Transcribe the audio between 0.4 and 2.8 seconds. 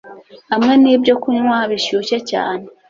hamwe nibyokunywa bishyushye cyane